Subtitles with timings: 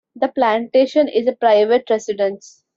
[0.15, 2.63] The plantation is a private residence.